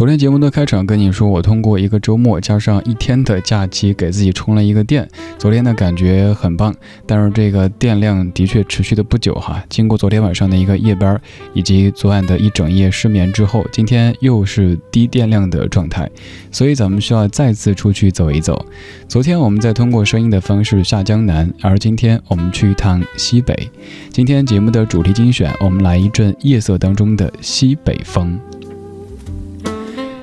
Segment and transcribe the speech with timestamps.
[0.00, 5.06] 昨天节目的开场跟你说，我通过一个周末加上一天的假期，给自己充了一个电。
[5.38, 9.62] 昨天的感觉很棒，但是这个电量的确持续的不久哈。
[9.68, 11.20] 经过昨天晚上的一个夜班，
[11.52, 16.10] 以及昨晚的一整夜失眠之后，今天又是低电量的状态，
[16.50, 18.64] 所以咱们需要再次出去走一走。
[19.06, 23.68] 昨天我们在通过声音的方式下江南，而今天我们去一趟西北。
[24.08, 28.40] 今天节目的主题精选，我们来一阵夜色当中的西北风。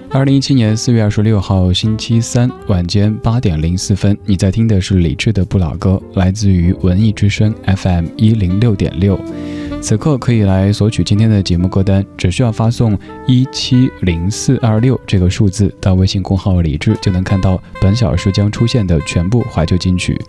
[0.10, 9.20] 二零一七年四月二十六号星期三晚间八点零四分，你在听的是李志的不老歌，来自于文艺之声 FM 一零六点六。
[9.82, 12.98] 此刻可以来索取今天的节目歌单，只需要发送
[13.28, 20.20] 一七零四二六这个数字到微信公号李志，就能看到本小时将出现的全部怀旧金曲。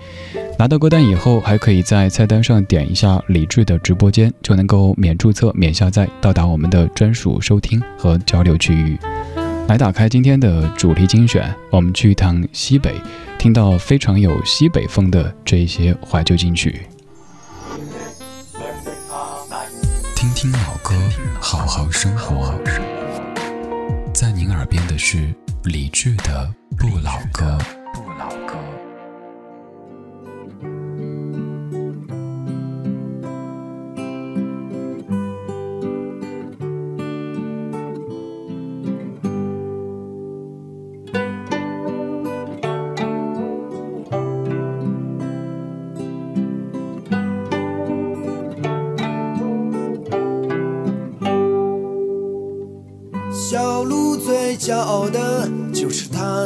[0.58, 8.98] 拿到歌单以后，还可以在菜单上点一下李志的直播间，就能够免注册、免下载，到达我们的专属收听和交流区域。
[9.68, 12.94] 来打开今天的主题精选，我们去一趟西北，
[13.38, 16.86] 听到非常有西北风的这一些怀旧金曲。
[20.16, 20.94] 听听老歌，
[21.38, 22.58] 好好生活。
[24.14, 27.58] 在您耳边的是李志的不老歌。
[27.92, 28.47] 不老歌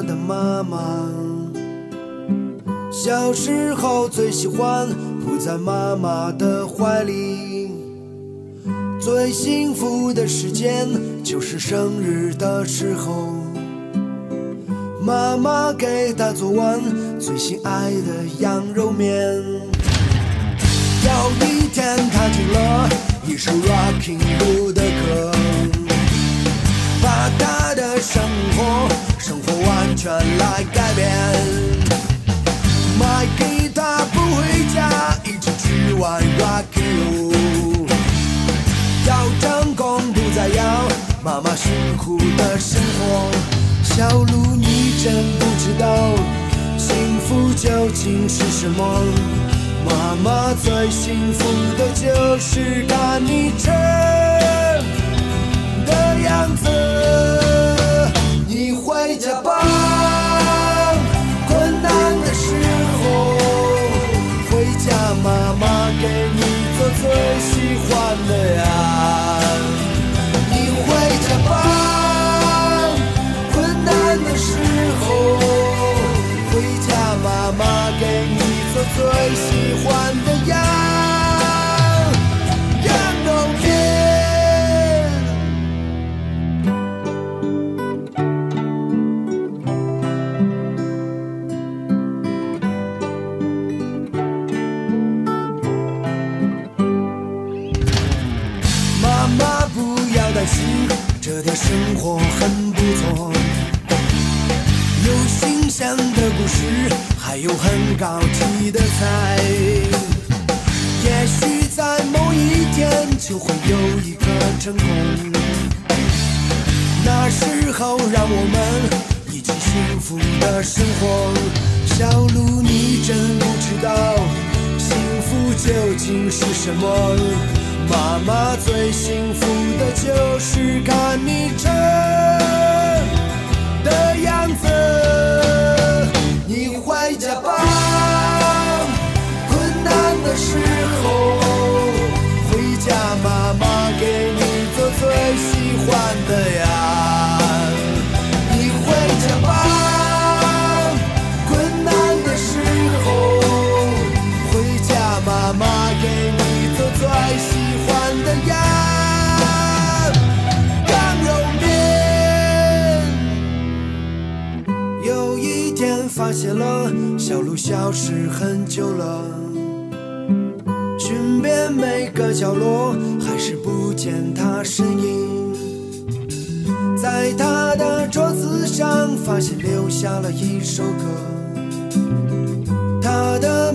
[0.06, 0.78] 的妈妈。
[2.90, 4.88] 小时候最喜欢
[5.24, 7.70] 扑在妈妈的怀里，
[9.00, 10.86] 最幸福的时间
[11.24, 13.32] 就是生日的时候，
[15.00, 16.80] 妈妈给他做完
[17.18, 19.08] 最心爱的羊肉面。
[21.04, 21.10] 有
[21.46, 22.88] 一天，他听了
[23.26, 25.32] 一首 Rocking Bull 的歌。
[27.02, 28.22] 把他的生
[28.56, 28.88] 活，
[29.94, 31.10] 全来改变。
[32.98, 34.42] 买给他不回
[34.74, 37.88] 家，一直去玩 rock and roll。
[39.06, 39.10] 要
[39.40, 40.88] 成功不再要
[41.22, 43.30] 妈妈辛苦的生活。
[43.82, 45.86] 小鹿，你真不知道
[46.78, 49.02] 幸福究竟是什么。
[49.84, 51.44] 妈妈最幸福
[51.76, 53.72] 的就是看你成。
[55.84, 56.68] 的样子，
[59.12, 59.60] 回家吧。
[61.46, 61.92] 困难
[62.22, 62.54] 的时
[62.96, 63.04] 候，
[64.50, 64.88] 回家
[65.22, 65.64] 妈妈
[66.00, 66.40] 给你
[66.78, 67.04] 做最
[67.38, 67.90] 喜欢
[68.26, 68.60] 的呀。
[70.50, 70.88] 你回
[71.28, 71.50] 家吧。
[73.52, 73.92] 困难
[74.24, 74.48] 的时
[75.02, 75.04] 候，
[76.50, 76.52] 回
[76.88, 76.90] 家
[77.22, 77.60] 妈妈
[78.00, 78.40] 给你
[78.72, 78.98] 做最
[79.36, 79.46] 喜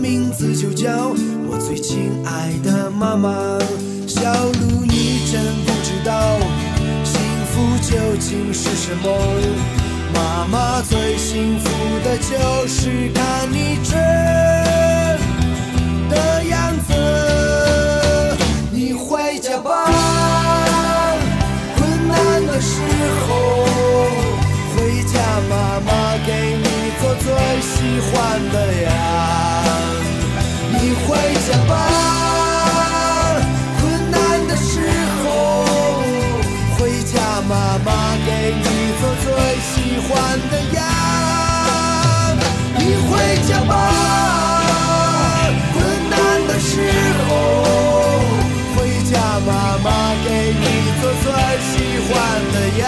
[0.07, 1.11] 名字就叫
[1.49, 3.59] 我最亲爱的妈妈。
[4.07, 6.39] 小鹿，你真不知道
[7.03, 7.19] 幸
[7.51, 7.77] 福。
[7.81, 9.09] 究竟是什么？
[10.13, 11.69] 妈妈最幸福
[12.05, 13.99] 的就是看你真
[16.09, 18.37] 的样子。
[18.71, 19.91] 你回家吧，
[21.75, 22.79] 困难的时
[23.27, 23.27] 候
[24.73, 25.19] 回家，
[25.49, 25.91] 妈妈
[26.25, 26.31] 给
[26.63, 26.65] 你
[27.01, 27.25] 做最
[27.61, 27.75] 喜
[28.09, 28.15] 欢
[28.53, 28.96] 的呀。
[40.09, 40.79] 欢的呀，
[42.77, 43.11] 你回
[43.47, 43.71] 家吧。
[45.73, 45.75] 困
[46.09, 46.15] 难
[46.47, 46.71] 的时
[47.27, 47.29] 候
[48.75, 48.75] 回
[49.11, 49.13] 家，
[49.45, 49.49] 妈
[49.83, 49.85] 妈
[50.23, 50.27] 给
[50.59, 50.63] 你
[51.01, 51.25] 做最
[51.67, 51.73] 喜
[52.07, 52.11] 欢
[52.53, 52.85] 的呀，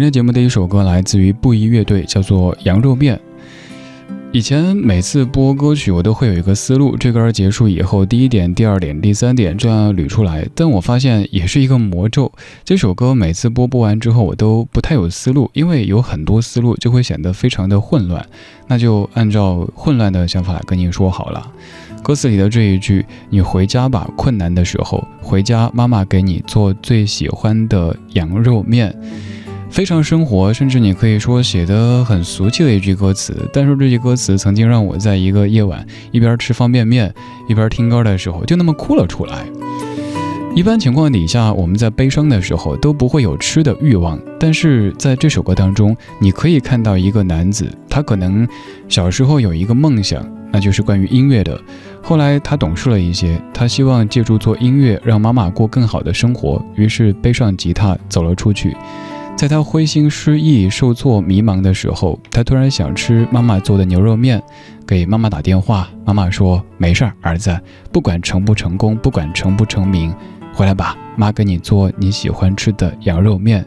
[0.00, 3.14] 今天节目的一首歌来自于布衣乐队，叫做《羊肉面》。
[4.32, 10.48] 以前每次播歌曲，我都会有一个思路，这歌结束以后，第一点、第二点、第三点这样捋出来。
[10.54, 12.32] 但我发现也是一个魔咒。
[12.64, 18.24] 这首歌每次播播完之后，我都不太有思路，因为有很多思路就会显得非常的混乱。
[18.68, 21.46] 那就按照混乱的想法来跟您说好了。
[22.02, 28.96] 歌词里的这一句：“你回家吧，困难的时候回家，妈妈给你做最喜欢的羊肉面。”
[29.70, 37.12] 非常生活，甚至你可以说写的很俗气的一句歌词，但是这句歌词曾经让我在一个夜晚一边吃方便面
[37.48, 39.46] 一边听歌的时候，就那么哭了出来。
[40.56, 48.46] 一般情况底下，我们在悲伤的时候都不会有吃的欲望，但是在这首歌当中，你可以看到一个男子，他可能
[48.88, 51.58] 小时候有一个梦想，那就是关于音乐的。
[52.02, 58.76] 后来他懂事了一些，他希望借助做音乐让妈妈过更好的生活，于是背上吉他走了出去。
[59.40, 64.42] 在他灰心失意、受挫、迷茫的时候，他突然想吃妈妈做的牛肉面，
[64.86, 65.88] 给妈妈打电话。
[66.04, 67.58] 妈妈说：“没事儿，儿子，
[67.90, 70.14] 不管成不成功，不管成不成名，
[70.52, 73.64] 回来吧，妈给你做你喜欢吃的羊肉面。”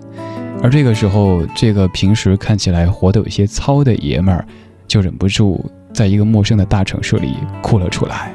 [0.62, 4.46] 而这个时候，这个平时看起来活得有些糙的爷们儿，
[4.88, 7.34] 就忍不住在一个陌生的大城市里
[7.64, 8.32] 哭了出来。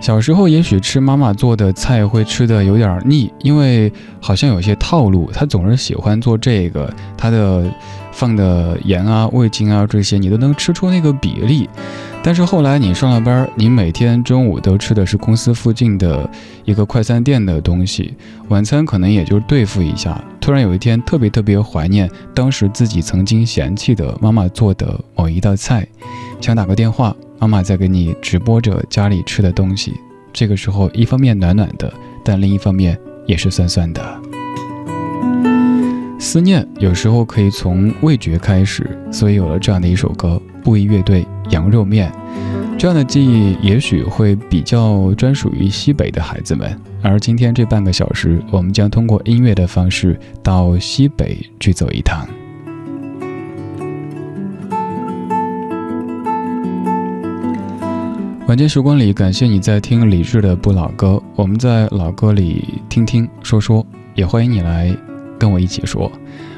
[0.00, 7.62] 小时候也许吃妈妈做的菜会吃的有点腻，因为好像有些套路，她总是喜欢做这个，她的
[8.10, 11.68] 放的盐啊、味精啊这些，你都能吃出那个比例。
[12.22, 16.28] 但是后来你上了班，你每天中午都吃的是公司附近的
[16.64, 18.14] 一个快餐店的东西，
[18.48, 20.22] 晚餐可能也就对付一下。
[20.40, 25.86] 突然有一天特别特别怀念当时自己曾经嫌弃的妈妈做的某一道菜，
[26.40, 27.14] 想打个电话。
[27.40, 29.94] 妈妈在给你直播着家里吃的东西，
[30.30, 31.90] 这个时候一方面暖暖的，
[32.22, 34.20] 但另一方面也是酸酸的。
[36.18, 42.12] 思念有时候可以从味觉开始，所以有了这样的一首歌《布衣乐队羊肉面》。
[42.78, 52.28] 这样的记忆也许会比较专属于西北的孩子们，而今天这半个小时，我们将通过音乐的方式到西北去走一趟。
[58.50, 61.22] 晚间时光里，感谢你在听李志的不老歌。
[61.36, 64.92] 我们在老歌里听听说说，也欢迎你来
[65.38, 66.10] 跟我一起说。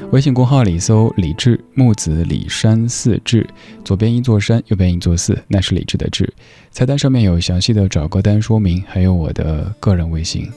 [0.09, 3.47] 微信公号里搜“李志木子李山寺志”，
[3.85, 6.27] 左边一座山，右边一座寺，那是李志的志。
[6.71, 10.49] 菜单上面有详细的找歌单说明，还有我的个人微信。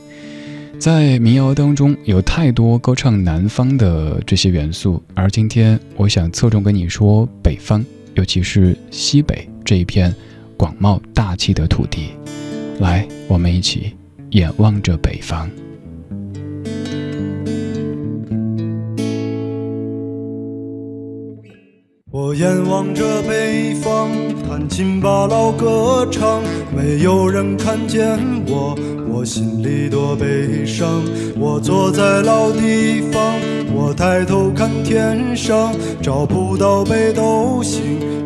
[0.79, 10.15] 在民谣当中，有太多歌唱南方的这些元素，而今天我想侧重跟你说北方，尤其是西北这一片。
[10.57, 12.11] 广袤大气的土地，
[12.81, 13.95] 来，我们一起
[14.31, 15.49] 眼望着北方。
[22.11, 24.11] 我眼望着北方，
[24.49, 26.43] 弹琴把老歌唱，
[26.75, 28.75] 没有人看见我，
[29.13, 31.03] 我心里多悲伤。
[31.39, 33.35] 我坐在老地方，
[33.75, 37.83] 我抬头看天上，找不到北斗星，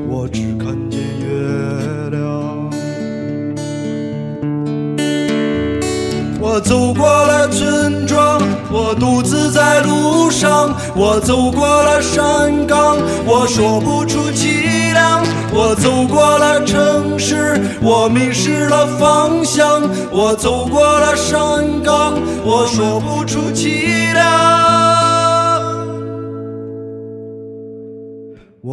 [0.09, 1.80] 我只看见月。
[6.52, 8.42] 我走过了村庄，
[8.73, 10.75] 我独自在路上。
[10.97, 15.23] 我走过了山岗，我说不出凄凉。
[15.54, 19.80] 我走过了城市，我迷失了方向。
[20.11, 22.14] 我走过了山岗，
[22.45, 24.40] 我说不出凄凉。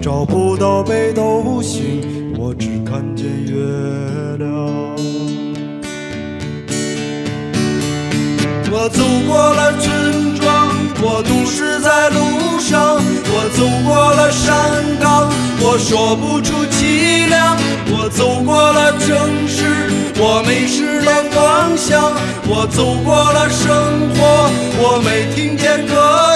[0.00, 3.54] 找不到北斗星，我只看见月
[4.38, 4.50] 亮。
[8.72, 10.68] 我走过了村庄，
[11.00, 14.50] 我都市在路上，我走过了山
[14.98, 17.56] 岗，我说不出凄凉。
[17.88, 19.88] 我走过了城市，
[20.18, 22.12] 我迷失了方向。
[22.48, 23.70] 我走过了生
[24.16, 24.50] 活，
[24.82, 26.35] 我没听见歌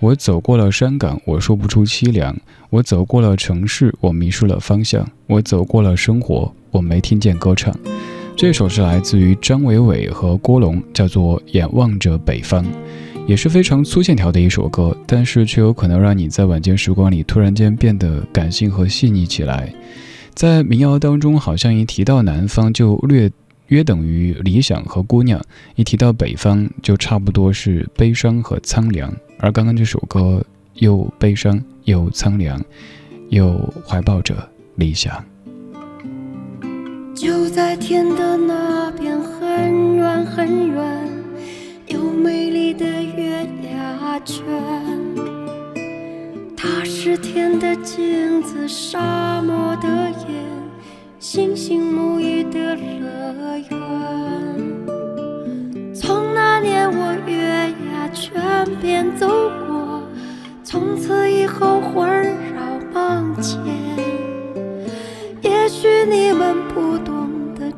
[0.00, 2.34] 我走过了山岗，我说不出凄凉；
[2.70, 7.74] 我走过了城市，我迷失了方向；我走过了生活，我没听见歌唱。
[8.34, 12.64] 这首是来自于张伟伟和郭龙，叫做《眼望着北方》，
[13.26, 19.70] 也是非常粗线条的一首歌，但是却有可能让你在晚间时光里突然间变得感性和细腻起来。
[20.32, 23.30] 在民谣当中，好像一提到南方就略
[23.66, 25.38] 约等于理想和姑娘，
[25.74, 29.14] 一提到北方就差不多是悲伤和苍凉。
[29.42, 30.44] 而刚刚这首歌
[30.74, 32.62] 又悲伤又苍凉，
[33.30, 34.36] 又怀抱着
[34.74, 35.24] 理想。
[37.14, 41.08] 就在天的那边，很远很远，
[41.86, 44.44] 有美丽的月牙泉。
[46.56, 49.88] 它是天的镜子，沙漠的
[50.28, 50.44] 眼，
[51.18, 52.39] 星星沐浴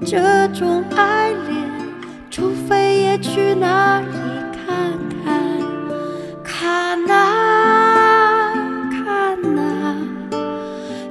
[0.04, 1.70] 这种爱恋，
[2.30, 4.06] 除非也去那里
[4.66, 5.32] 看看，
[6.42, 8.52] 看啊
[8.90, 9.96] 看啊，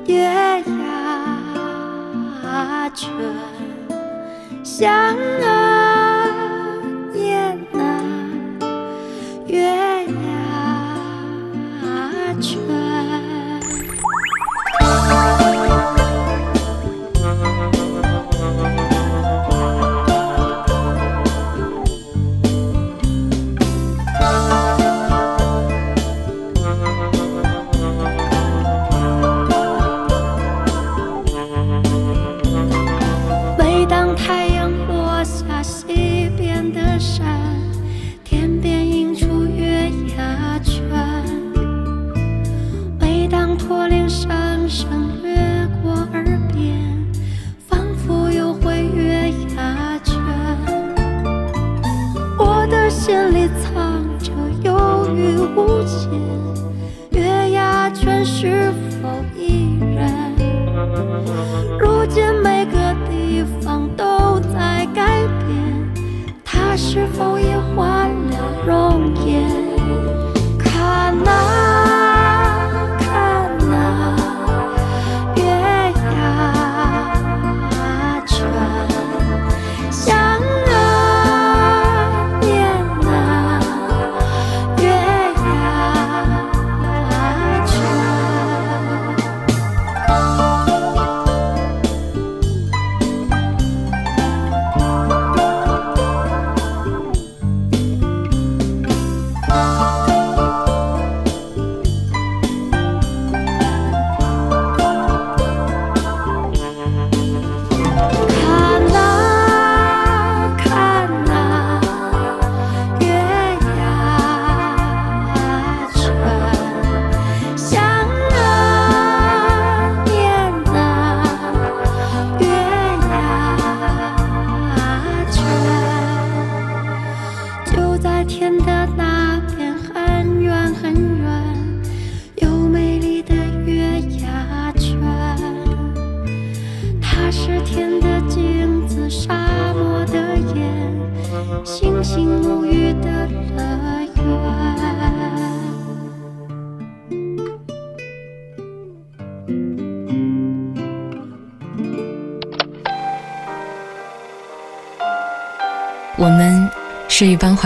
[0.06, 0.24] 月
[2.44, 3.10] 牙泉，
[4.64, 5.51] 想啊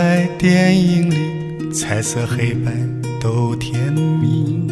[0.00, 2.70] 在电影里，彩色黑白
[3.20, 4.64] 都甜蜜。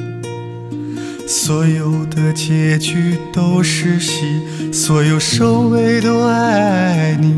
[1.27, 4.23] 所有的结局都是戏，
[4.73, 7.35] 所有收尾都爱你。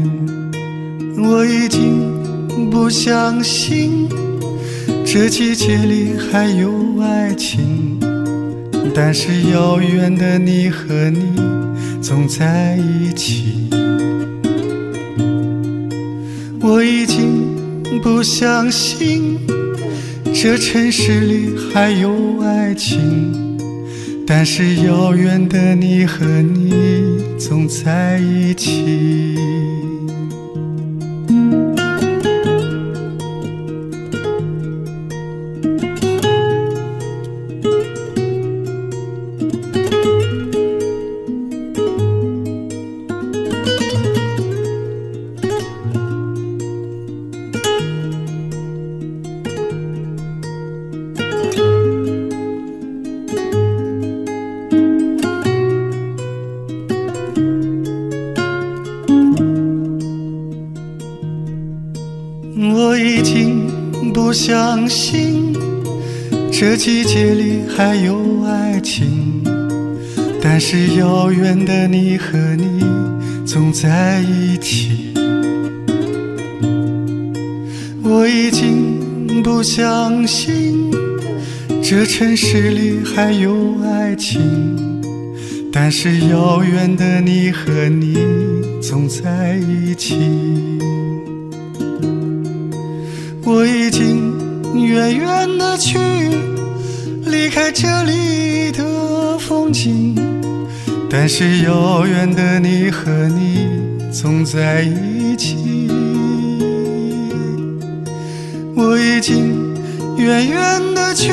[1.18, 4.06] 我已经不相信
[5.06, 7.98] 这季节里还有爱情，
[8.94, 11.22] 但是遥远的你和你
[12.02, 13.70] 总在一起。
[16.60, 17.06] 我已
[18.10, 19.38] 不相信
[20.32, 23.58] 这城市里还有爱情，
[24.26, 26.72] 但是遥远的你和你
[27.38, 29.36] 总在一起。
[70.70, 72.84] 是遥远的你和你
[73.46, 75.14] 总在一起。
[78.02, 80.92] 我已经不相信
[81.82, 84.42] 这城市里还有爱情，
[85.72, 88.18] 但是遥远的你和你
[88.82, 90.18] 总在一起。
[101.30, 103.68] 但是遥远的你和你
[104.10, 105.90] 总在一起。
[108.74, 109.76] 我已经
[110.16, 111.30] 远远的去，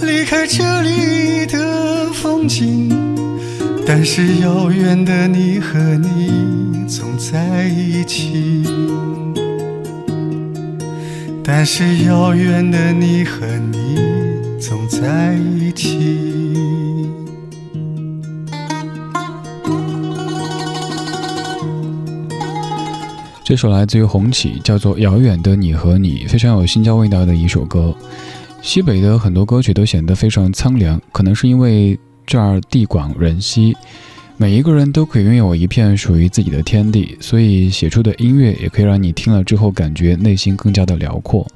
[0.00, 2.90] 离开这里的风景，
[3.86, 8.64] 但是遥远的你和你总在一起。
[11.44, 13.96] 但是遥远的你和你
[14.58, 16.85] 总在一起。
[23.46, 27.94] 这首来自于红旗，叫做《遥远的你和你》，非常有新疆味道的一首歌。
[28.60, 33.76] 西北的很多歌曲都显得非常苍凉，可能是因为这儿地广人稀。
[34.36, 41.46] 每一个人都可以拥有一片属于自己的天地，所以写出的音乐也可以让你听了之后感觉内心更加的辽阔。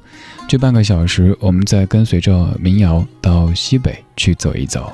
[0.47, 4.93] 这半个小时，我们再跟随着民谣到西北去走一走。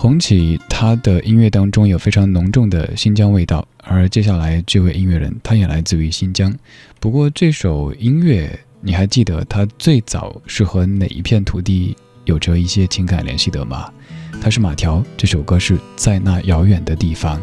[0.00, 6.50] 红旗他的音乐当中有非常浓重的新疆味道，而接下来这位音乐人他也来自于新疆。
[6.98, 13.92] 不过这首音乐，你还记得他最早是和哪一片土地有着一些情感联系的吗？
[14.40, 17.38] 他是马条，这首歌是在那遥远的地方。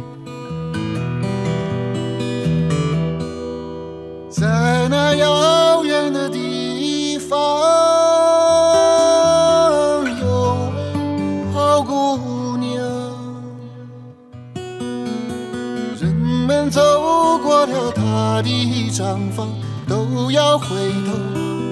[18.38, 18.50] 他的
[18.92, 19.50] 毡房
[19.90, 20.68] 都要回
[21.08, 21.12] 头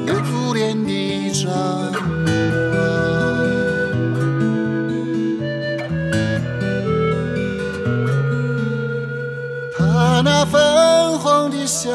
[0.08, 0.16] 留
[0.56, 1.94] 恋的张望。
[9.78, 11.92] 他那粉红的笑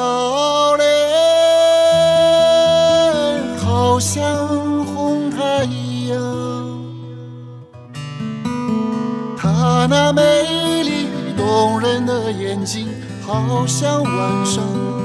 [0.76, 0.86] 脸，
[3.58, 4.22] 好像
[4.84, 5.64] 红太
[6.06, 6.16] 阳。
[9.36, 10.22] 他那美
[10.84, 12.86] 丽动人的眼睛。
[13.32, 14.99] 好像晚上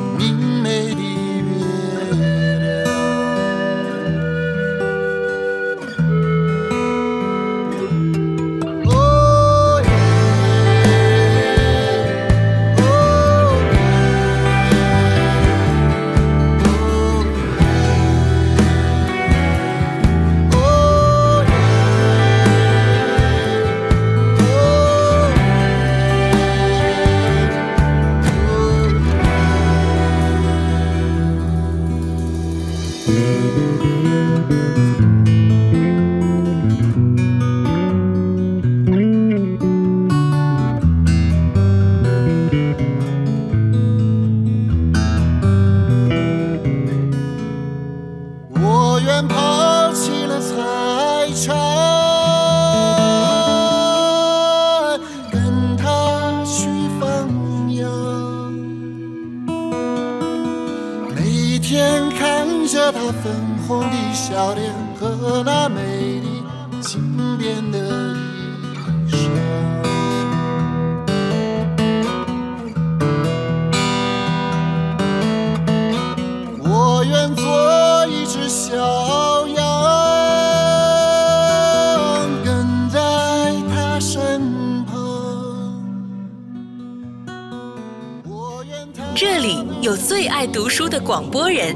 [90.48, 91.76] 读书的广播人，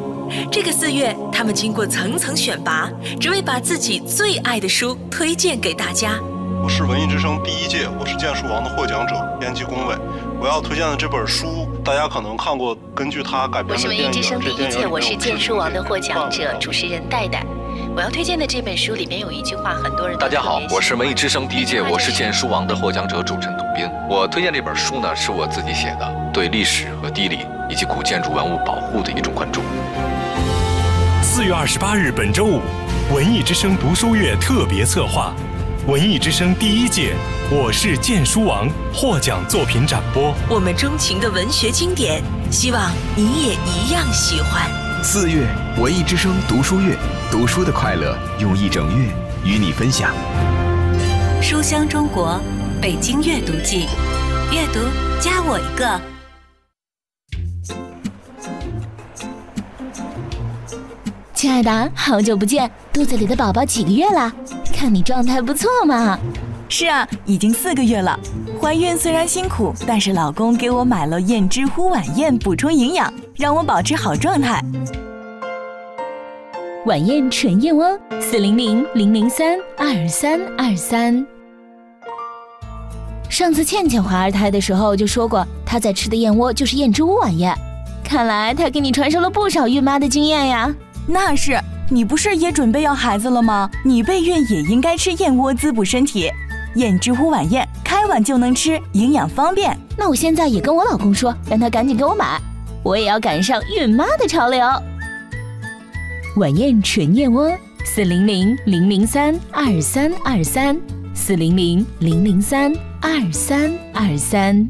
[0.51, 6.19] 这个四月，他们经过层层选拔，只为把自己最爱的书推荐给大家。
[6.63, 9.95] 我是文艺之声第一届我是剑术王的获奖者编辑龚伟，
[10.39, 17.45] 我要推荐的这本书，大家可能看过，根据它改编的电影我是文艺之声第一届我是剑术王的获奖者，主持人戴戴。
[17.99, 23.85] 我要推荐的这本书里面有一句话，很多人大家好，我是文艺之声第一届我是剑书王的获奖者，主持人董斌。
[24.09, 27.39] 我推荐这本书呢，是我自己写的，对历史和地理。
[27.69, 29.61] 以及古建筑文物保护的一种关注。
[31.21, 32.61] 四月二十八日，本周五，
[33.13, 35.33] 文艺之声读书月特别策划，
[35.85, 37.13] 文艺之声第一届
[37.51, 40.33] “我是剑书王”获奖作品展播。
[40.49, 44.88] 我们钟情的文学经典，希望你也一样喜欢。
[45.01, 45.47] 四月，
[45.79, 46.95] 文艺之声读书月，
[47.31, 49.07] 读书的快乐用一整月
[49.45, 50.13] 与你分享。
[51.41, 52.39] 书香中国，
[52.81, 53.87] 北京阅读季，
[54.51, 54.79] 阅读
[55.19, 55.99] 加我一个。
[61.33, 62.69] 亲爱的，好久不见！
[62.91, 64.31] 肚子里的宝宝几个月了？
[64.73, 66.19] 看你状态不错嘛。
[66.67, 68.19] 是啊，已经四个月了。
[68.61, 74.61] 怀孕虽然辛苦，但是老公给我买了燕之屋晚宴补充营养，让我保持好状态。
[76.85, 81.25] 晚宴纯燕窝，四零零零零三二三二三。
[83.29, 87.55] 上次倩倩怀二胎的时候就说过，她在吃的燕窝就是燕之屋晚宴。
[88.03, 90.75] 看来她给你传授了不少孕妈的经验呀。
[91.07, 91.57] 那是
[91.89, 93.71] 你不是也准备要孩子了吗？
[93.85, 96.29] 你备孕也应该吃燕窝滋补身体。
[96.75, 99.77] 燕之屋晚宴开碗就能吃，营养方便。
[99.97, 102.37] 那我现在也跟我老公说，让他赶紧给我买，
[102.83, 104.65] 我也要赶上孕妈的潮流。
[106.37, 107.51] 晚宴纯燕窝，
[107.85, 110.79] 四零零零零三二三二三，
[111.13, 114.67] 四零零零零三二三二三。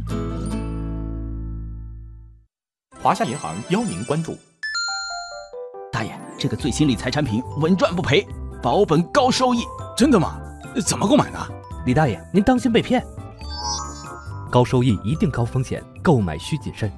[3.01, 4.35] 华夏银行邀您关注。
[5.91, 8.25] 大爷，这个最新理财产品稳赚不赔，
[8.61, 9.63] 保本高收益，
[9.95, 10.39] 真的吗？
[10.85, 11.39] 怎么购买呢？
[11.85, 13.05] 李大爷，您当心被骗。
[14.49, 16.91] 高收益一定高风险，购买需谨慎。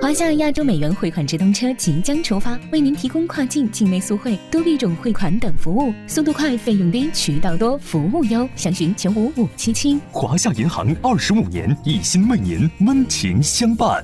[0.00, 9.98] 华夏亚洲美元汇款直通车即将出发，为您提供跨境、境内速汇、多币种汇款等服务，速度快、费用低、渠道多、服务优，详询九五五七七。
[10.12, 14.02] 华夏银行二十五年，一心为您温情相伴。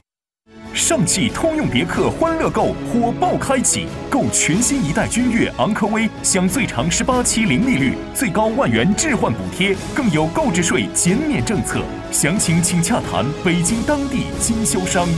[0.73, 11.81] 上汽通用别克欢乐购火爆开启，购全新一代君越、昂科威，享最长十八期零利率，最高万元置换补贴，更有购置税减免政策。
[12.11, 15.09] 详情请洽谈北京当地经销商。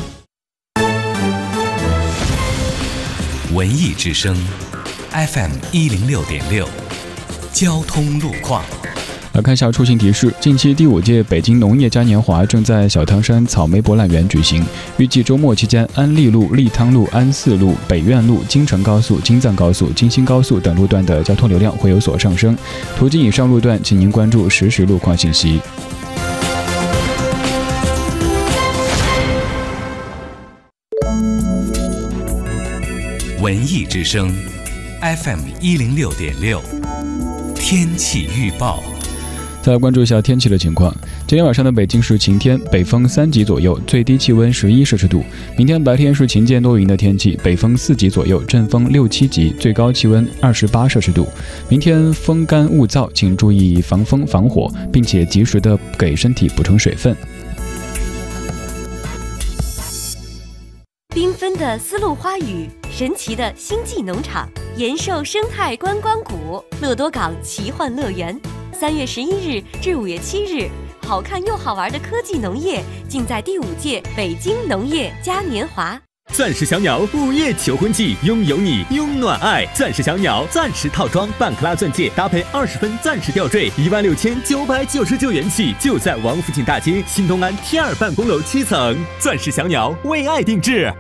[3.57, 4.37] 文艺之声
[5.13, 6.69] ，FM 一零六点六，
[7.55, 8.63] 交通路况。
[9.33, 14.63] 来看一下出行提示：近期第五届北京农业嘉年华正在小汤山草莓博览园举行，
[14.99, 22.55] 预计周末期间，安利路、利汤路、安四路、北苑路、京承高速、京藏高速、京新高速等路段的交通流量会有所上升。
[22.95, 25.63] 途经以上路段，请您关注实时路况信息。
[33.47, 34.29] 文艺之声
[35.01, 36.61] ，FM 一零六点六，
[37.55, 38.83] 天气预报。
[39.63, 40.93] 再来关注一下天气的情况。
[41.29, 45.23] 今天晚上的北京是晴天，北风三级左右，最低气温十一摄氏度。
[45.57, 51.29] 明天白天是晴间多云的天气，北风四级左右，阵风六七级，最高气温二十八摄氏度。
[51.69, 57.17] 明天风干物燥，请注意防风防火，并且及时的给身体补充水分。
[61.15, 68.35] 缤纷的丝路花语，神奇的星际农场，延寿生态观光谷，乐多港奇幻乐园。
[68.73, 70.67] 三月十一日至五月七日，
[71.03, 76.01] 好看又好玩的科技农业尽在第五届北京农业嘉年华。
[76.33, 79.67] 钻石小鸟午夜求婚季，拥有你，拥暖爱。
[79.75, 88.97] 钻石小鸟钻石套装，半克拉钻戒搭配二十分钻石吊坠，一万六千九百九十九元起，就在王府井大街新东安 T 二办公楼七层。
[89.19, 90.91] 钻石小鸟为爱定制。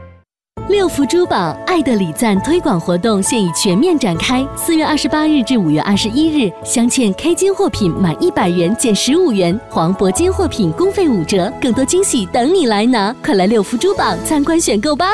[0.68, 13.14] 六福珠宝爱的礼赞推广活动现已全面展开，四月二十八日至五月二十一日，镶嵌 K 金货品满一百元减十五元，黄铂金货品工费五折，更多惊喜等你来拿！
[13.24, 15.07] 快来六福珠宝参观选购吧！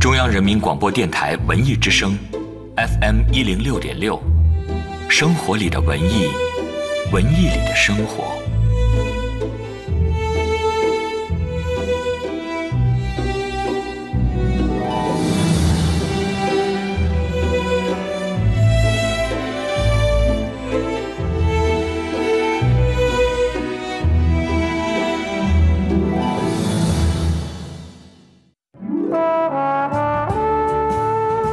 [0.00, 2.18] 中央人民广播电台文艺之声
[2.76, 4.20] ，FM 一零六点六，
[5.08, 6.26] 生活里的文艺，
[7.12, 8.41] 文艺里的生活。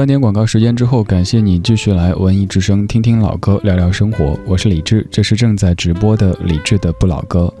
[0.00, 4.34] 半点广告时间之后，感谢你继续来文艺之声听听老歌，聊聊生活。
[4.46, 7.52] 我是李志，这是正在直播的李志的不老歌。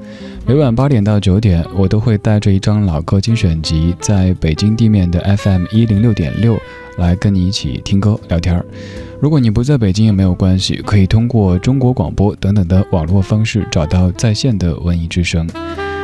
[0.46, 6.58] 每晚八点到九点，我都会带着一张老歌精选集，在北京地面的 FM 一零六点六
[6.96, 8.64] 来跟你一起听歌聊天儿。
[9.20, 15.46] 如果你不在北京也没有关系，可以通过中国广播等等的网络方式找到在线的文艺之声。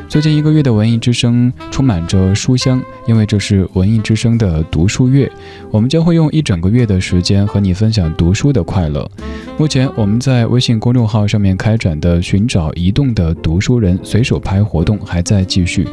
[0.09, 5.31] 最近一个月的文艺之声充满着书香，因为这是文艺之声的读书月，
[5.71, 9.07] 我们将会用一整个月的时间和你分享读书的快乐。
[9.59, 15.87] 目前我们在微信公众号上面开展的寻找移动的读书人随手拍活动还在继续，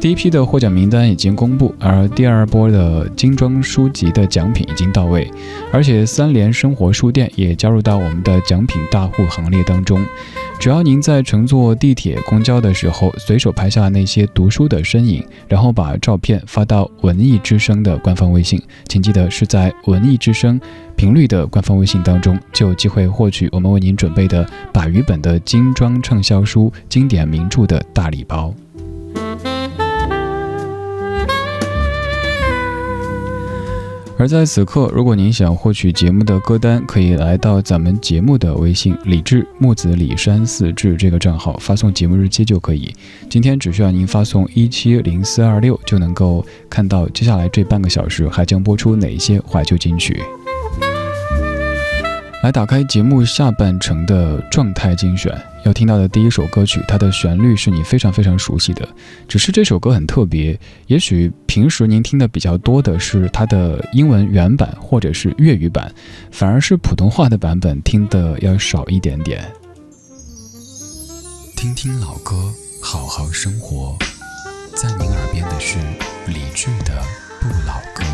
[0.00, 5.28] 第一批的获奖名单已经公布，而第二波的精装书籍的奖品已经到位，
[5.72, 10.00] 而且三联生活书店也加入到我们的奖品大户行列当中。
[10.58, 20.60] 只要您在乘坐地铁、公交的时候，随手拍下那些读书的身影，然后把照片发到文艺之声的官方微信，请记得是在文艺之声
[20.96, 28.52] 频率的官方微信当中，就有机会获取我们为您准备的百余本的精装畅销书、经典名著的大礼包。
[34.18, 42.94] 而在此刻，如果您想获取节目的歌单，可以来到咱们节目的微信“李志木子李山四志”这个账号，发送节目日期就可以。
[43.28, 50.22] 今天只需要您发送一七零四二六，就能够看到接下来这半个小时还将播出哪些怀旧金曲。
[52.46, 58.88] 来打开节目下半程的状态精选，要听到的第一首歌曲，它的旋律是你非常非常熟悉的，
[59.26, 60.56] 只是这首歌很特别。
[60.86, 65.92] 也许平时您听的比较多的是它的英文原版或者是粤语版，
[66.30, 69.44] 反而是普通话的版本听的要少一点点。
[71.56, 73.98] 听听老歌，好好生活，
[74.76, 75.78] 在您耳边的是
[76.28, 77.02] 理智的
[77.40, 78.04] 不老歌。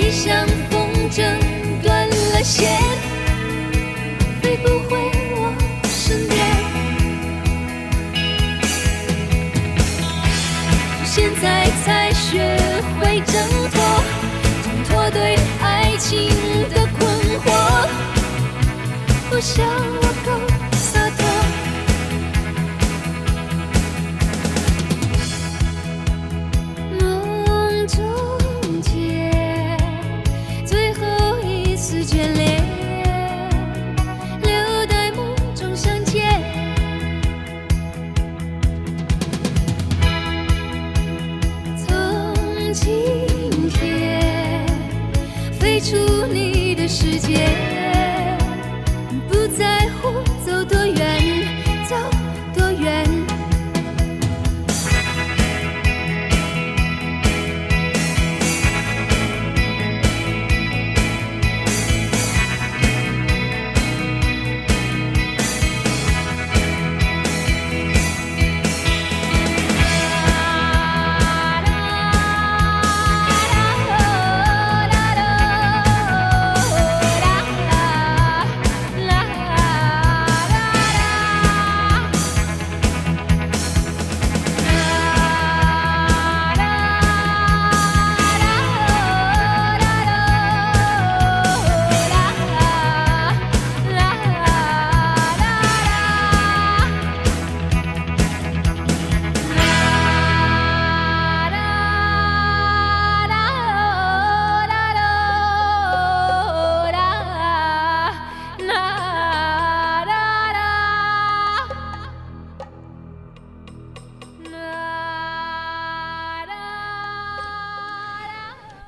[0.00, 1.24] 你像风筝
[1.82, 2.80] 断了线，
[4.40, 5.52] 飞不回我
[5.88, 6.38] 身边。
[11.04, 12.56] 现在才学
[13.00, 13.34] 会挣
[13.72, 13.82] 脱，
[14.62, 16.30] 挣脱对爱情
[16.72, 17.46] 的困惑。
[19.32, 20.57] 我想我够。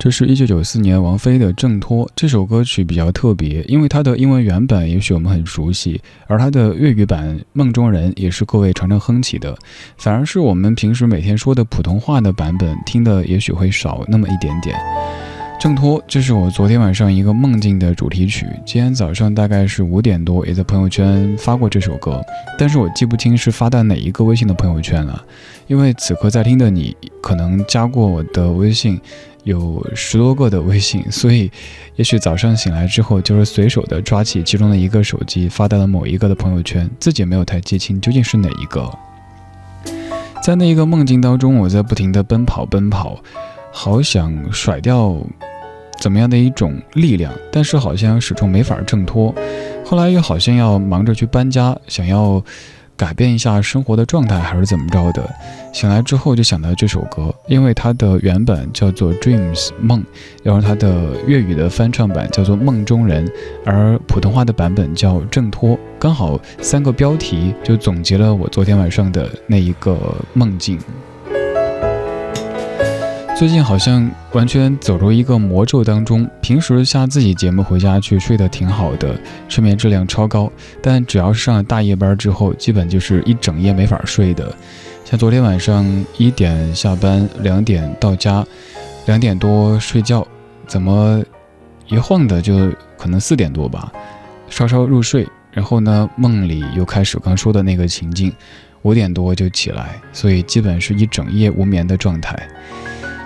[0.00, 9.54] 这是一九九四年王菲的《挣脱》这首歌曲比较特别，因为它的英文原版也许我们很熟悉，而它的粤语版《梦中人》也是各位常常哼起的，
[9.98, 14.74] 反而是我们平时每天说的普通话的版本听的也许会少那么一点点。
[15.60, 18.46] 挣脱，这是我昨天晚上一个梦境的主题曲。
[18.64, 22.24] 今天早上大概是五点多，也在朋友圈发过这首歌，
[22.58, 25.22] 但是我记不清是发到哪一个微信的朋友圈了，
[25.70, 29.00] 因为此刻在听的你可能加过我的微信。
[29.44, 31.50] 有十多个的微信，所以
[31.96, 38.86] 也许早上醒来之后，就是随手的抓起其中的一个手机，发到了某一个的朋友圈，自己没有太记清究竟是哪一个。
[40.42, 43.18] 在那一个梦境当中，我在不停的奔跑，奔跑，
[43.72, 45.16] 好想甩掉
[45.98, 49.34] 怎么样的一种力量，但是好像始终没法挣脱。
[49.86, 52.44] 后来又好像要忙着去搬家，想要。
[53.00, 55.26] 改变一下生活的状态，还是怎么着的？
[55.72, 60.04] 醒来之后就想到这首歌，因为它的原版叫做《Dreams》梦，
[60.42, 63.26] 然后它的粤语的翻唱版叫做《梦中人》，
[63.64, 69.96] 而普通话的版本叫《挣脱》，刚好三个标题就总结了我昨天晚上的那一个
[70.34, 70.78] 梦境。
[73.40, 76.28] 最近好像完全走入一个魔咒当中。
[76.42, 79.18] 平时下自己节目回家去睡得挺好的，
[79.48, 80.52] 睡眠质量超高。
[80.82, 84.54] 但只要是上了大夜班之后，基本就是一整夜没法睡的。
[85.06, 85.86] 像昨天晚上
[86.18, 88.46] 一点下班，两点到家，
[89.06, 90.22] 两点多睡觉，
[90.66, 91.24] 怎么
[91.88, 93.90] 一晃的就可能四点多吧，
[94.50, 98.30] 稍稍入睡，然后呢梦里又开始刚说的那个情境，
[98.82, 102.38] 五点多就起来，所以基本是一整夜无眠的状态。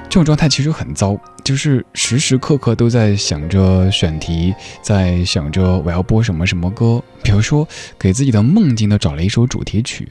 [0.04, 7.02] 这种状态其实很糟，就是时时刻刻都在想着选题，在想着我要播什么什么歌。
[7.22, 7.66] 比如说，
[7.98, 10.08] 给自己的梦境都找了一首主题曲，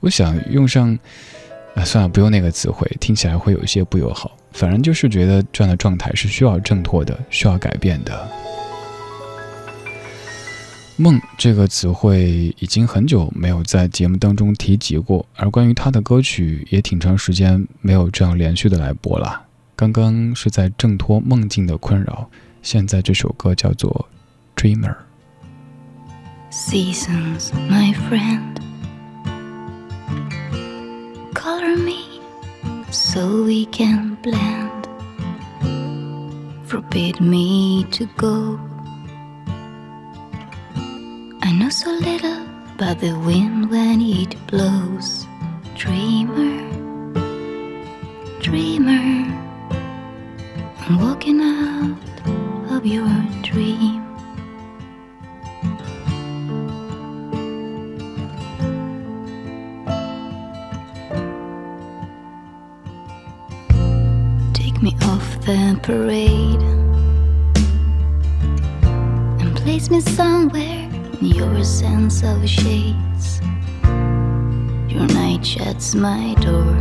[0.00, 0.98] 我想用上，
[1.76, 4.36] 啊，算了，不用那个词汇，听起来会有一些不友好。
[4.52, 8.28] 反正就是觉得这样的状态是需要挣脱的，需要改变的。
[10.96, 19.42] 梦这个词汇已经很久没有在节目当中提及过，而关于他的歌曲也挺长时间没有这样连续的来播了。
[19.74, 22.30] 刚刚是在挣脱梦境的困扰，
[22.62, 24.08] 现在这首歌叫做
[24.60, 24.94] 《Dreamer》。
[26.52, 28.60] Seasons, my friend,
[31.34, 32.20] color me
[32.92, 34.84] so we can blend.
[36.68, 38.60] Forbid me to go.
[41.46, 42.42] I know so little
[42.74, 45.26] about the wind when it blows.
[45.76, 46.72] Dreamer,
[48.40, 49.28] dreamer.
[50.80, 51.98] I'm walking out
[52.72, 53.06] of your
[53.42, 54.00] dream.
[64.54, 66.62] Take me off the parade
[69.42, 70.83] and place me somewhere
[71.20, 73.40] your sense of shades.
[74.88, 76.74] Your night shuts my door,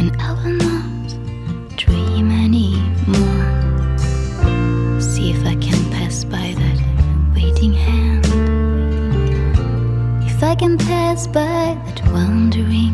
[0.00, 1.08] and I will not
[1.76, 3.98] dream anymore.
[5.00, 6.80] See if I can pass by that
[7.34, 8.26] waiting hand.
[10.24, 12.93] If I can pass by that wandering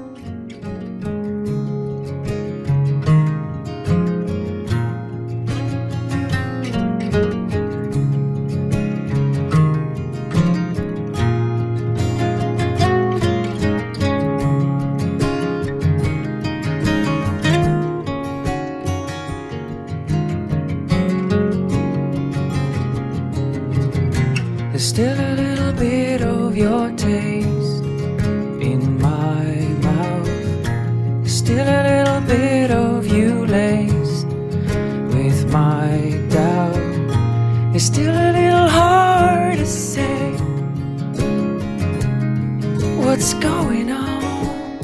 [43.21, 44.79] what's going on.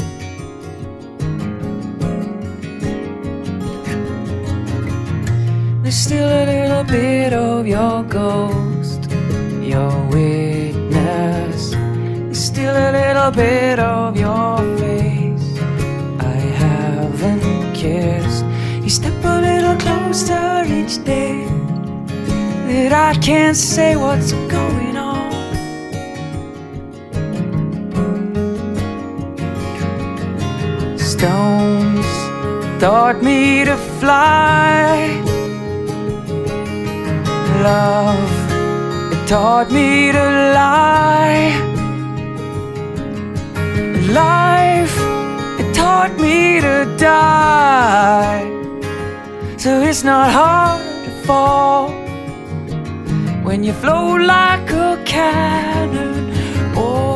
[5.81, 9.09] There's still a little bit of your ghost,
[9.59, 11.71] your witness.
[11.71, 15.57] There's still a little bit of your face
[16.19, 18.45] I haven't kissed.
[18.83, 21.47] You step a little closer each day
[22.67, 24.96] that I can't say what's going on.
[32.80, 35.19] Taught me to fly.
[37.63, 38.32] Love
[39.13, 40.25] it taught me to
[40.59, 41.49] lie.
[44.11, 44.95] Life
[45.59, 48.45] it taught me to die.
[49.57, 51.89] So it's not hard to fall
[53.43, 56.32] when you flow like a cannon.
[56.75, 57.06] Oh.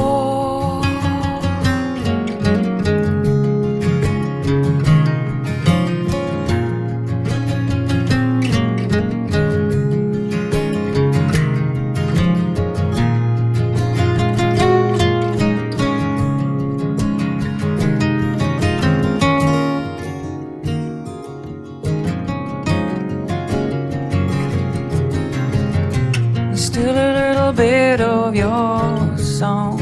[29.41, 29.79] Song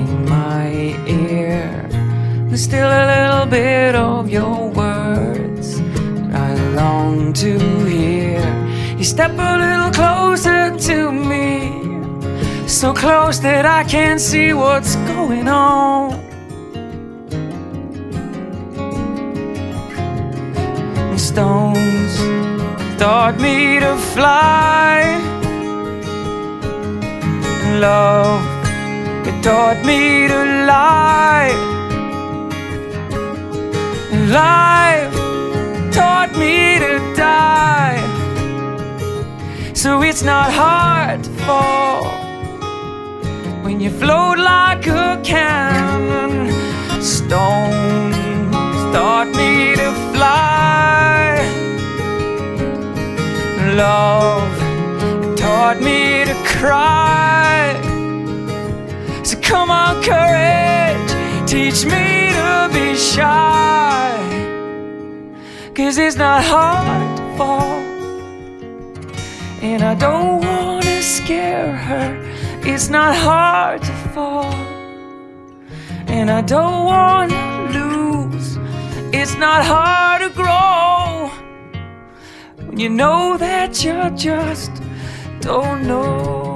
[0.00, 0.66] in my
[1.06, 1.86] ear.
[2.48, 5.78] There's still a little bit of your words
[6.46, 6.48] I
[6.80, 7.52] long to
[7.84, 8.42] hear.
[8.98, 11.48] You step a little closer to me,
[12.66, 16.18] so close that I can't see what's going on.
[21.16, 22.14] Stones
[22.98, 24.98] taught me to fly
[27.78, 28.59] love
[29.42, 31.52] taught me to lie.
[34.28, 35.14] Life
[35.92, 37.98] taught me to die.
[39.72, 42.04] So it's not hard to fall
[43.64, 46.52] when you float like a cannon.
[47.02, 48.14] Stones
[48.94, 51.40] taught me to fly.
[53.74, 57.89] Love taught me to cry.
[59.50, 61.10] Come on, courage,
[61.44, 64.14] teach me to be shy.
[65.74, 67.80] Cause it's not hard to fall.
[69.60, 72.08] And I don't wanna scare her.
[72.62, 74.54] It's not hard to fall.
[76.06, 78.56] And I don't wanna lose.
[79.12, 81.28] It's not hard to grow.
[82.66, 84.70] When you know that you're just
[85.40, 86.49] don't know.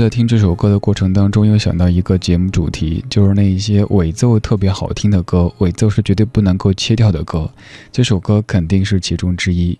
[0.00, 7.50] 在听这首歌的过程当中，又想到一个节目主题，就是那一些尾奏特别好听的歌，尾奏是绝对不能够切掉的歌。
[7.92, 9.78] 这首歌肯定是其中之一。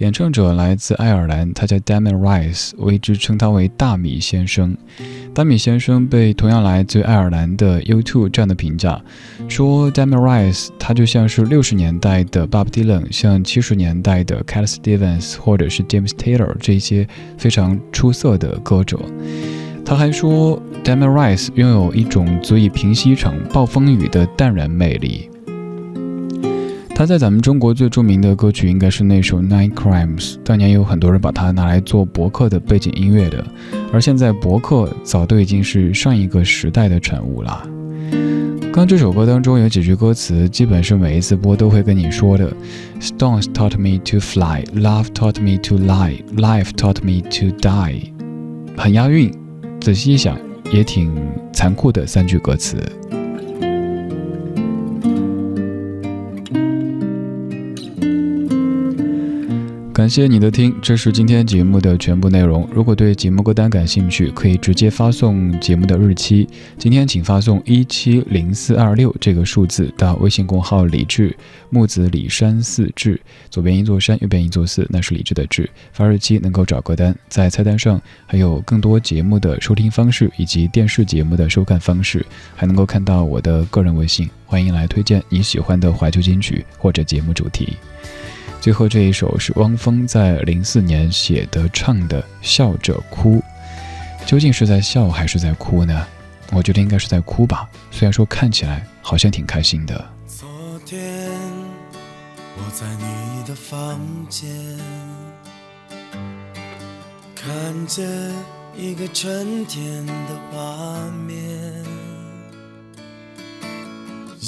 [0.00, 4.74] 演唱者来自爱尔兰，他叫 Damon Rice，我一直称他为大米先生。
[5.34, 8.98] 大米先生被同样来自爱尔兰的 YouTube 这样的评价，
[9.46, 18.98] 说 Damon Rice 他就像是六十年代的 Bob Dylan，像七十年代的 Cat Stevens 或者是 James Taylor 这些非常出色的歌者。
[19.84, 25.29] 他还说 Damon Rice 拥有一种足以平息一场暴风雨的淡然魅力。
[27.00, 33.42] 他在咱们中国最著名的歌曲应该是那首《Nine Crimes》，当年有很多人把它拿来做博客的背景音乐的，
[33.90, 37.66] 而现在博客早都已经是上一个时代的产物了。
[38.70, 42.54] 刚这首歌当中有几句歌词，基本是每一次播都会跟你说的
[43.00, 48.12] ：“Stones taught me to fly, love taught me to lie, life taught me to die。”
[48.76, 49.32] 很押韵，
[49.80, 50.38] 仔细一想
[50.70, 51.10] 也挺
[51.50, 52.76] 残酷的三句歌词。
[60.00, 62.66] 感谢你的听，这是今天节目的全部内容。
[62.72, 66.48] 如果对节目歌单感兴趣，可以直接发送节目的日期。
[66.78, 71.36] 今天请发送一七零四二六这个数字到微信公号“李志
[71.68, 73.20] 木子李山寺志”，
[73.50, 75.68] 左边一座山，右边一座寺，那是李志的志。
[75.92, 82.24] 发日期能够找歌单，在菜单上还有更多节目的收听方式以及电视节目的收看方式，
[82.56, 84.30] 还能够看到我的个人微信。
[84.46, 87.76] 欢迎来推荐你喜欢的怀旧金曲或者节目主题。
[88.60, 93.36] 最后这一首是汪峰在零四年写的唱的《笑着哭》，
[94.26, 96.06] 究竟是在笑还是在哭呢？
[96.52, 100.04] 我觉得应该是在哭吧，虽然说看起来好像挺开心的。
[100.26, 100.46] 昨
[100.84, 101.30] 天
[102.56, 103.98] 我在你的房
[104.28, 104.50] 间，
[107.34, 108.02] 看着
[108.76, 111.82] 一个春天的画面，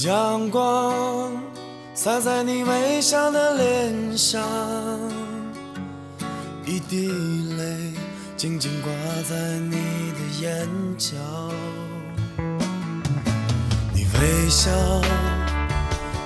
[0.04, 1.51] 阳光。
[1.94, 4.42] 洒在你微笑的脸上，
[6.64, 7.06] 一滴
[7.56, 7.92] 泪
[8.34, 8.90] 静静挂
[9.28, 9.76] 在你
[10.12, 10.66] 的眼
[10.96, 11.16] 角。
[13.94, 14.70] 你微笑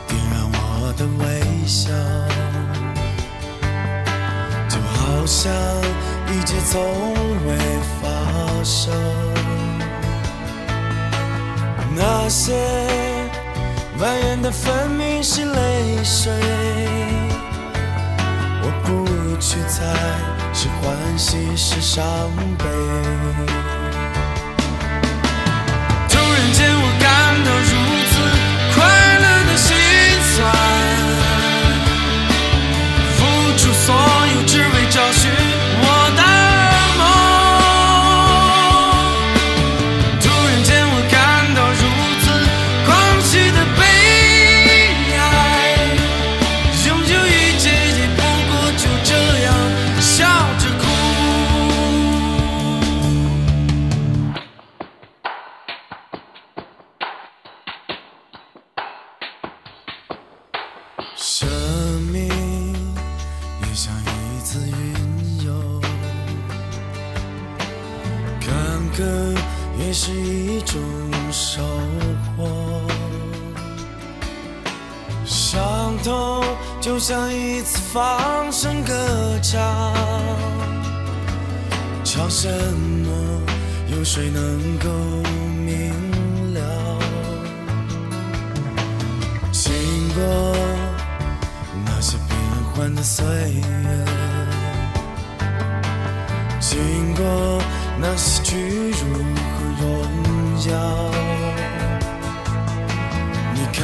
[0.07, 1.91] 点燃我的微笑，
[4.69, 5.53] 就好像
[6.33, 6.81] 一切从
[7.45, 7.59] 未
[8.01, 8.95] 发生。
[11.97, 13.06] 那些。
[13.99, 16.31] 蜿蜒的分明是泪水，
[18.61, 19.07] 我不
[19.41, 19.85] 去猜
[20.53, 22.05] 是欢喜是伤
[22.59, 22.65] 悲。
[26.11, 27.07] 突然间，我感
[27.43, 27.73] 到如
[28.11, 28.15] 此
[28.75, 28.77] 快
[29.19, 29.75] 乐的心
[30.37, 30.45] 酸，
[33.17, 33.19] 付
[33.57, 33.87] 出所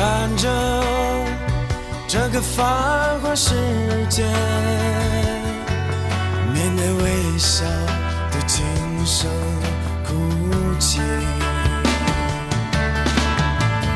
[0.02, 0.48] 看着。
[2.08, 2.66] 这个繁
[3.20, 3.54] 华世
[4.10, 4.24] 界，
[6.52, 7.64] 面带微笑
[8.32, 8.66] 的轻
[9.06, 9.30] 声
[10.04, 10.12] 哭
[10.80, 10.98] 泣。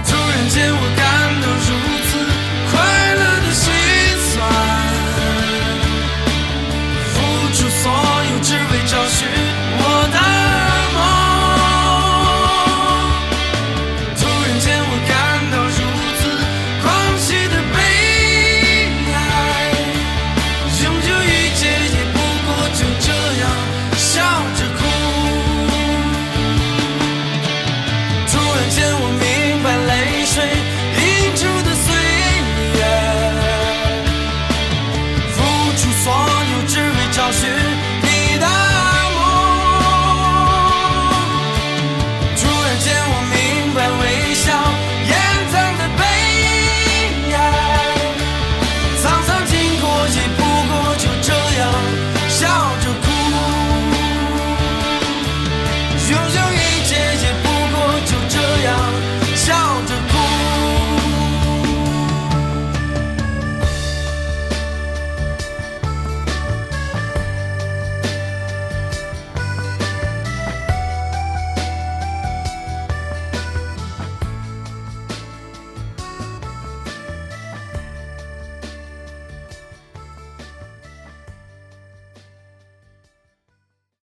[0.07, 1.06] 突然间，我。